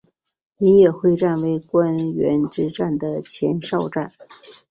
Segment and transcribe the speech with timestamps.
[0.57, 4.11] 米野会战为关原之战的前哨战。